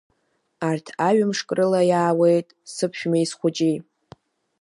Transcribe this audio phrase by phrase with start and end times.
[0.69, 3.77] Арҭ аҩымшк рыла иаауеит сыԥшәмеи схәыҷи.